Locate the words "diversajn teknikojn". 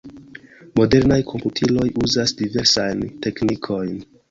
2.41-3.97